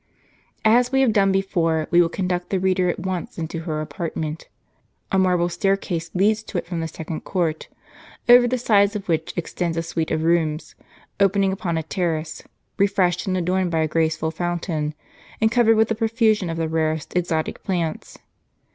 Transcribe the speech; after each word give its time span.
* 0.39 0.65
As 0.79 0.91
we 0.91 1.01
have 1.01 1.13
done 1.13 1.31
before, 1.31 1.87
we 1.91 2.01
will 2.01 2.09
conduct 2.09 2.49
the 2.49 2.59
reader 2.59 2.89
at 2.89 2.97
once 2.99 3.37
into 3.37 3.59
her 3.59 3.81
apartment. 3.81 4.47
A 5.11 5.19
marble 5.19 5.47
staircase 5.47 6.09
leads 6.15 6.41
to 6.41 6.57
it 6.57 6.65
from 6.65 6.79
the 6.79 6.87
second 6.87 7.21
court, 7.21 7.67
over 8.27 8.47
the 8.47 8.57
sides 8.57 8.95
of 8.95 9.05
w^hich 9.05 9.37
extends 9.37 9.77
a 9.77 9.83
suite 9.83 10.09
of 10.09 10.23
rooms, 10.23 10.73
opening 11.19 11.53
upon 11.53 11.77
a 11.77 11.83
terrace, 11.83 12.41
refreshed 12.79 13.27
and 13.27 13.37
adorned 13.37 13.69
by 13.69 13.81
a 13.81 13.87
graceful 13.87 14.31
fountain, 14.31 14.95
and 15.39 15.51
covered 15.51 15.77
with 15.77 15.91
a 15.91 15.95
profusion 15.95 16.49
of 16.49 16.57
the 16.57 16.67
rarest 16.67 17.15
exotic 17.15 17.61
plants. 17.61 18.17